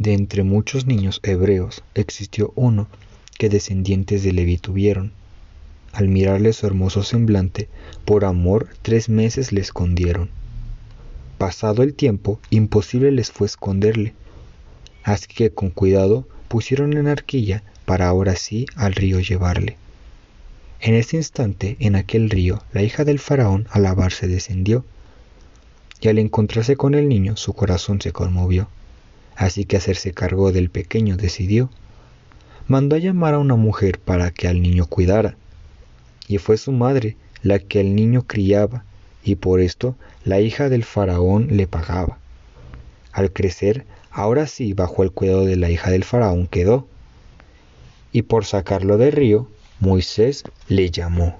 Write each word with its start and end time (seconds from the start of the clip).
de 0.00 0.14
entre 0.14 0.44
muchos 0.44 0.86
niños 0.86 1.20
hebreos 1.22 1.84
existió 1.94 2.54
uno 2.56 2.88
que 3.38 3.50
descendientes 3.50 4.22
de 4.22 4.32
Leví 4.32 4.56
tuvieron. 4.56 5.12
Al 5.92 6.08
mirarle 6.08 6.54
su 6.54 6.66
hermoso 6.66 7.02
semblante, 7.02 7.68
por 8.06 8.24
amor 8.24 8.70
tres 8.80 9.10
meses 9.10 9.52
le 9.52 9.60
escondieron. 9.60 10.30
Pasado 11.36 11.82
el 11.82 11.92
tiempo, 11.92 12.40
imposible 12.48 13.12
les 13.12 13.30
fue 13.30 13.46
esconderle. 13.46 14.14
Así 15.02 15.26
que 15.26 15.50
con 15.50 15.68
cuidado 15.68 16.26
pusieron 16.48 16.96
en 16.96 17.06
arquilla 17.06 17.62
para 17.84 18.08
ahora 18.08 18.36
sí 18.36 18.64
al 18.76 18.94
río 18.94 19.20
llevarle. 19.20 19.76
En 20.80 20.94
ese 20.94 21.18
instante, 21.18 21.76
en 21.78 21.94
aquel 21.94 22.30
río, 22.30 22.62
la 22.72 22.82
hija 22.82 23.04
del 23.04 23.18
faraón 23.18 23.68
a 23.70 23.78
lavarse 23.78 24.28
descendió, 24.28 24.82
y 26.00 26.08
al 26.08 26.18
encontrarse 26.18 26.76
con 26.76 26.94
el 26.94 27.06
niño 27.06 27.36
su 27.36 27.52
corazón 27.52 28.00
se 28.00 28.12
conmovió, 28.12 28.70
así 29.36 29.64
que 29.64 29.76
hacerse 29.76 30.12
cargo 30.12 30.52
del 30.52 30.70
pequeño 30.70 31.16
decidió. 31.16 31.70
Mandó 32.68 32.96
a 32.96 33.00
llamar 33.00 33.34
a 33.34 33.38
una 33.38 33.56
mujer 33.56 33.98
para 33.98 34.30
que 34.30 34.48
al 34.48 34.62
niño 34.62 34.86
cuidara, 34.86 35.36
y 36.28 36.38
fue 36.38 36.56
su 36.56 36.72
madre 36.72 37.16
la 37.42 37.58
que 37.58 37.80
al 37.80 37.94
niño 37.94 38.22
criaba, 38.26 38.84
y 39.24 39.34
por 39.36 39.60
esto 39.60 39.96
la 40.24 40.40
hija 40.40 40.68
del 40.68 40.84
faraón 40.84 41.48
le 41.50 41.66
pagaba. 41.66 42.18
Al 43.12 43.32
crecer, 43.32 43.86
ahora 44.10 44.46
sí 44.46 44.72
bajo 44.72 45.02
el 45.02 45.10
cuidado 45.10 45.44
de 45.44 45.56
la 45.56 45.70
hija 45.70 45.90
del 45.90 46.04
faraón 46.04 46.46
quedó, 46.46 46.86
y 48.12 48.22
por 48.22 48.44
sacarlo 48.44 48.98
del 48.98 49.12
río, 49.12 49.48
Moisés 49.80 50.44
le 50.68 50.90
llamó. 50.90 51.38